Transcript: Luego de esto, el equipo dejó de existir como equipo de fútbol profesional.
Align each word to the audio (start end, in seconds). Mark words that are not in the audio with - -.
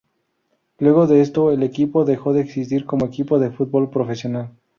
Luego 0.79 1.05
de 1.05 1.21
esto, 1.21 1.51
el 1.51 1.61
equipo 1.61 2.05
dejó 2.05 2.33
de 2.33 2.41
existir 2.41 2.87
como 2.87 3.05
equipo 3.05 3.37
de 3.37 3.51
fútbol 3.51 3.91
profesional. 3.91 4.49